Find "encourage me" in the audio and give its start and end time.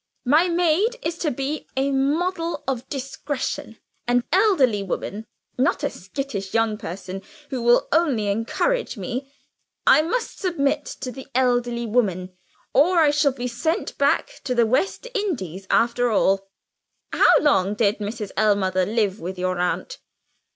8.25-9.31